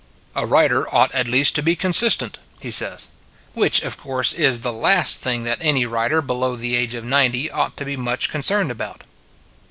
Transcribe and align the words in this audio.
"A 0.35 0.47
writer 0.47 0.87
ought 0.91 1.13
at 1.13 1.27
least 1.27 1.53
to 1.53 1.61
be 1.61 1.75
consist 1.75 2.23
ent," 2.23 2.39
he 2.59 2.71
says. 2.71 3.09
Which, 3.53 3.83
of 3.83 3.97
course, 3.99 4.33
is 4.33 4.61
the 4.61 4.73
last 4.73 5.19
thing 5.21 5.43
that 5.43 5.59
any 5.61 5.85
writer 5.85 6.23
below 6.23 6.55
the 6.55 6.75
age 6.75 6.95
of 6.95 7.05
ninety 7.05 7.51
< 7.51 7.51
ought 7.51 7.77
to 7.77 7.85
be 7.85 7.95
too 7.97 8.01
much 8.01 8.27
con 8.27 8.41
cerned 8.41 8.71
about. 8.71 9.03